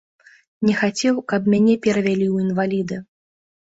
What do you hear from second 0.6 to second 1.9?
Не хацеў, каб мяне